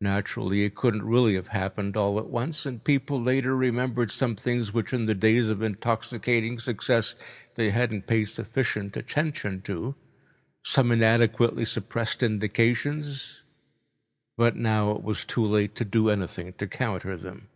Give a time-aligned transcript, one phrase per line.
[0.00, 4.74] Naturally, it couldn't really have happened all at once, and people later remembered some things
[4.74, 7.14] which in the days of intoxicating success
[7.54, 9.94] they hadn't paid sufficient attention to,
[10.64, 13.44] some inadequately suppressed indications,
[14.36, 17.46] but now it was too late to do anything to counter them.